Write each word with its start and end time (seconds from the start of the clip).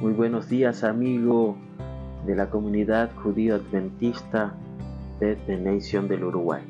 Muy 0.00 0.14
buenos 0.14 0.48
días 0.48 0.82
amigo 0.82 1.58
de 2.24 2.34
la 2.34 2.48
comunidad 2.48 3.14
judío 3.16 3.56
adventista 3.56 4.54
de 5.20 5.36
The 5.36 5.58
Nation 5.58 6.08
del 6.08 6.24
Uruguay, 6.24 6.62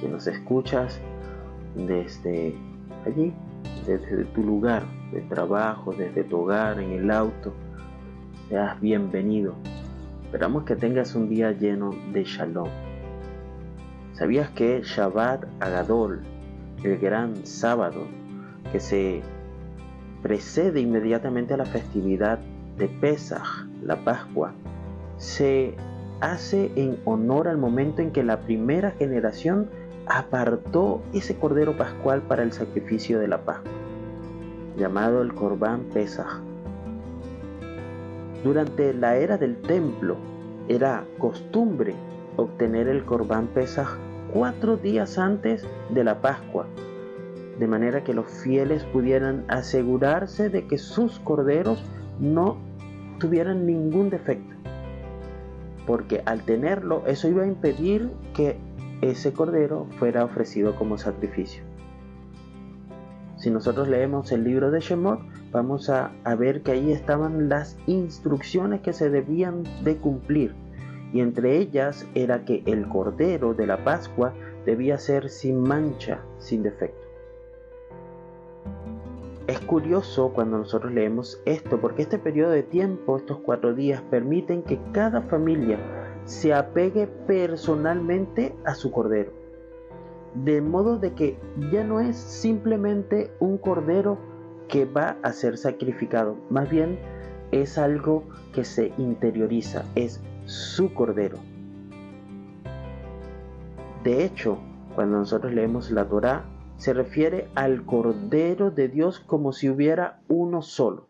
que 0.00 0.08
nos 0.08 0.28
escuchas 0.28 1.00
desde 1.74 2.54
allí, 3.04 3.32
desde 3.88 4.24
tu 4.26 4.44
lugar 4.44 4.84
de 5.12 5.20
trabajo, 5.22 5.94
desde 5.94 6.22
tu 6.22 6.42
hogar, 6.42 6.78
en 6.78 6.92
el 6.92 7.10
auto. 7.10 7.52
Seas 8.48 8.80
bienvenido. 8.80 9.54
Esperamos 10.26 10.62
que 10.62 10.76
tengas 10.76 11.16
un 11.16 11.28
día 11.28 11.50
lleno 11.50 11.90
de 12.12 12.22
shalom. 12.22 12.68
¿Sabías 14.12 14.50
que 14.50 14.82
Shabbat 14.84 15.44
Agadol, 15.58 16.20
el 16.84 16.98
gran 16.98 17.44
sábado, 17.46 18.06
que 18.70 18.78
se 18.78 19.22
precede 20.22 20.78
inmediatamente 20.78 21.52
a 21.52 21.56
la 21.56 21.66
festividad 21.66 22.38
de 22.78 22.88
Pesach, 22.88 23.66
la 23.82 23.96
Pascua, 24.04 24.52
se 25.18 25.74
hace 26.20 26.70
en 26.76 26.98
honor 27.04 27.48
al 27.48 27.58
momento 27.58 28.02
en 28.02 28.10
que 28.10 28.22
la 28.22 28.40
primera 28.40 28.90
generación 28.92 29.68
apartó 30.06 31.02
ese 31.12 31.36
cordero 31.36 31.76
pascual 31.76 32.22
para 32.22 32.42
el 32.42 32.52
sacrificio 32.52 33.18
de 33.18 33.28
la 33.28 33.38
Pascua, 33.38 33.72
llamado 34.76 35.22
el 35.22 35.34
Corbán 35.34 35.84
Pesach. 35.92 36.40
Durante 38.44 38.94
la 38.94 39.16
era 39.16 39.38
del 39.38 39.56
templo 39.56 40.16
era 40.68 41.04
costumbre 41.18 41.94
obtener 42.36 42.88
el 42.88 43.04
Corbán 43.04 43.48
Pesach 43.48 43.88
cuatro 44.32 44.76
días 44.76 45.18
antes 45.18 45.66
de 45.90 46.04
la 46.04 46.20
Pascua, 46.20 46.66
de 47.58 47.66
manera 47.66 48.04
que 48.04 48.14
los 48.14 48.26
fieles 48.26 48.84
pudieran 48.84 49.44
asegurarse 49.48 50.50
de 50.50 50.66
que 50.66 50.78
sus 50.78 51.18
corderos 51.20 51.82
no 52.20 52.58
tuvieran 53.18 53.66
ningún 53.66 54.10
defecto. 54.10 54.54
Porque 55.86 56.22
al 56.26 56.42
tenerlo, 56.42 57.04
eso 57.06 57.28
iba 57.28 57.44
a 57.44 57.46
impedir 57.46 58.10
que 58.34 58.56
ese 59.00 59.32
cordero 59.32 59.86
fuera 59.98 60.24
ofrecido 60.24 60.74
como 60.76 60.98
sacrificio. 60.98 61.62
Si 63.36 63.50
nosotros 63.50 63.88
leemos 63.88 64.32
el 64.32 64.44
libro 64.44 64.70
de 64.70 64.80
Shemot, 64.80 65.20
vamos 65.52 65.90
a, 65.90 66.12
a, 66.24 66.34
ver 66.34 66.62
que 66.62 66.72
ahí 66.72 66.90
estaban 66.90 67.48
las 67.48 67.78
instrucciones 67.86 68.80
que 68.80 68.92
se 68.92 69.10
debían 69.10 69.62
de 69.84 69.98
cumplir. 69.98 70.54
Y 71.12 71.20
entre 71.20 71.58
ellas 71.58 72.06
era 72.14 72.44
que 72.44 72.62
el 72.66 72.88
cordero 72.88 73.54
de 73.54 73.66
la 73.66 73.84
Pascua 73.84 74.32
debía 74.64 74.98
ser 74.98 75.28
sin 75.28 75.60
mancha, 75.60 76.20
sin 76.38 76.62
defecto. 76.62 77.05
Es 79.46 79.60
curioso 79.60 80.32
cuando 80.32 80.58
nosotros 80.58 80.92
leemos 80.92 81.40
esto, 81.44 81.80
porque 81.80 82.02
este 82.02 82.18
periodo 82.18 82.50
de 82.50 82.64
tiempo, 82.64 83.16
estos 83.16 83.38
cuatro 83.38 83.74
días, 83.74 84.02
permiten 84.10 84.62
que 84.62 84.80
cada 84.92 85.22
familia 85.22 85.78
se 86.24 86.52
apegue 86.52 87.06
personalmente 87.06 88.56
a 88.64 88.74
su 88.74 88.90
cordero. 88.90 89.32
De 90.34 90.60
modo 90.60 90.98
de 90.98 91.12
que 91.14 91.38
ya 91.70 91.84
no 91.84 92.00
es 92.00 92.16
simplemente 92.16 93.30
un 93.38 93.56
cordero 93.56 94.18
que 94.66 94.84
va 94.84 95.16
a 95.22 95.32
ser 95.32 95.56
sacrificado, 95.56 96.36
más 96.50 96.68
bien 96.68 96.98
es 97.52 97.78
algo 97.78 98.24
que 98.52 98.64
se 98.64 98.92
interioriza, 98.98 99.84
es 99.94 100.20
su 100.46 100.92
cordero. 100.92 101.38
De 104.02 104.24
hecho, 104.24 104.58
cuando 104.96 105.18
nosotros 105.18 105.52
leemos 105.52 105.92
la 105.92 106.04
Torá, 106.04 106.44
se 106.78 106.92
refiere 106.92 107.48
al 107.54 107.84
Cordero 107.84 108.70
de 108.70 108.88
Dios 108.88 109.20
como 109.20 109.52
si 109.52 109.68
hubiera 109.68 110.20
uno 110.28 110.62
solo. 110.62 111.06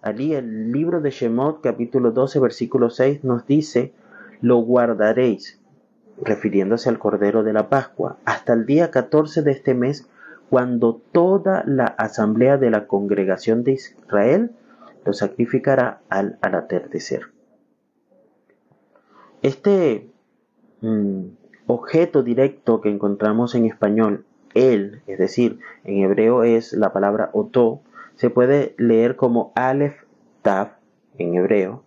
Allí 0.00 0.34
el 0.34 0.72
libro 0.72 1.00
de 1.00 1.10
Shemot 1.10 1.60
capítulo 1.60 2.10
12 2.10 2.40
versículo 2.40 2.90
6 2.90 3.24
nos 3.24 3.46
dice, 3.46 3.92
lo 4.40 4.58
guardaréis, 4.58 5.60
refiriéndose 6.20 6.88
al 6.88 6.98
Cordero 6.98 7.42
de 7.42 7.52
la 7.52 7.68
Pascua, 7.68 8.18
hasta 8.24 8.52
el 8.52 8.66
día 8.66 8.90
14 8.90 9.42
de 9.42 9.52
este 9.52 9.74
mes, 9.74 10.08
cuando 10.50 11.00
toda 11.12 11.64
la 11.66 11.86
asamblea 11.86 12.58
de 12.58 12.70
la 12.70 12.86
congregación 12.86 13.64
de 13.64 13.72
Israel 13.72 14.52
lo 15.04 15.12
sacrificará 15.12 16.00
al, 16.08 16.38
atardecer. 16.42 17.22
Este 19.40 20.10
mm, 20.80 21.22
objeto 21.66 22.22
directo 22.22 22.80
que 22.80 22.90
encontramos 22.90 23.54
en 23.54 23.66
español 23.66 24.24
él, 24.54 25.02
es 25.06 25.18
decir, 25.18 25.58
en 25.84 25.98
hebreo 25.98 26.44
es 26.44 26.72
la 26.72 26.92
palabra 26.92 27.30
oto, 27.32 27.80
se 28.16 28.30
puede 28.30 28.74
leer 28.78 29.16
como 29.16 29.52
Aleph 29.54 29.96
Tav 30.42 30.76
en 31.18 31.34
hebreo, 31.34 31.82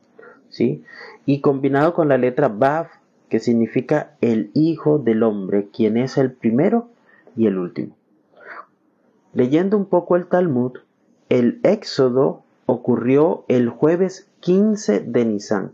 ¿sí? 0.49 0.83
Y 1.25 1.41
combinado 1.41 1.93
con 1.93 2.09
la 2.09 2.17
letra 2.17 2.47
Bav, 2.47 2.87
que 3.29 3.39
significa 3.39 4.15
el 4.21 4.51
Hijo 4.53 4.99
del 4.99 5.23
Hombre, 5.23 5.69
quien 5.73 5.97
es 5.97 6.17
el 6.17 6.31
primero 6.31 6.89
y 7.35 7.47
el 7.47 7.57
último. 7.57 7.95
Leyendo 9.33 9.77
un 9.77 9.85
poco 9.85 10.15
el 10.15 10.27
Talmud, 10.27 10.73
el 11.29 11.59
éxodo 11.63 12.43
ocurrió 12.65 13.45
el 13.47 13.69
jueves 13.69 14.29
15 14.39 15.01
de 15.01 15.25
Nisan 15.25 15.71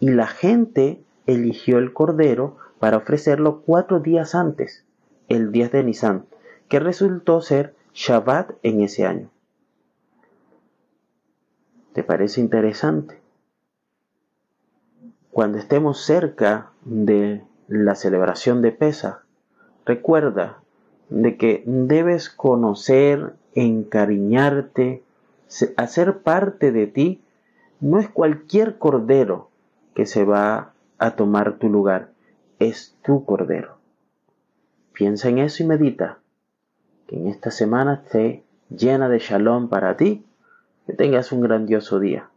y 0.00 0.10
la 0.10 0.26
gente 0.26 1.00
eligió 1.26 1.78
el 1.78 1.92
cordero 1.92 2.56
para 2.78 2.98
ofrecerlo 2.98 3.62
cuatro 3.64 4.00
días 4.00 4.34
antes 4.34 4.84
el 5.32 5.50
10 5.50 5.72
de 5.72 5.84
Nisan, 5.84 6.26
que 6.68 6.78
resultó 6.78 7.40
ser 7.40 7.74
Shabbat 7.94 8.52
en 8.62 8.82
ese 8.82 9.06
año. 9.06 9.30
¿Te 11.94 12.02
parece 12.02 12.40
interesante? 12.40 13.20
Cuando 15.30 15.58
estemos 15.58 16.04
cerca 16.04 16.70
de 16.84 17.42
la 17.68 17.94
celebración 17.94 18.60
de 18.60 18.72
Pesach, 18.72 19.20
recuerda 19.86 20.62
de 21.08 21.36
que 21.36 21.62
debes 21.66 22.28
conocer, 22.28 23.34
encariñarte, 23.54 25.02
hacer 25.76 26.18
parte 26.18 26.72
de 26.72 26.86
ti. 26.86 27.22
No 27.80 27.98
es 27.98 28.08
cualquier 28.08 28.78
cordero 28.78 29.48
que 29.94 30.06
se 30.06 30.24
va 30.24 30.72
a 30.98 31.16
tomar 31.16 31.58
tu 31.58 31.68
lugar, 31.68 32.10
es 32.58 32.96
tu 33.02 33.24
cordero. 33.24 33.81
Piensa 35.02 35.30
en 35.30 35.38
eso 35.38 35.64
y 35.64 35.66
medita. 35.66 36.20
Que 37.08 37.16
en 37.16 37.26
esta 37.26 37.50
semana 37.50 38.02
esté 38.04 38.44
llena 38.70 39.08
de 39.08 39.18
shalom 39.18 39.68
para 39.68 39.96
ti. 39.96 40.24
Que 40.86 40.92
tengas 40.92 41.32
un 41.32 41.40
grandioso 41.40 41.98
día. 41.98 42.30